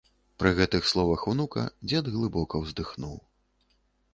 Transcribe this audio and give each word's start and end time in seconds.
Пры 0.43 0.51
гэтых 0.59 0.87
словах 0.91 1.25
унука 1.31 1.65
дзед 1.91 2.05
глыбока 2.15 2.55
ўздыхнуў. 2.63 3.15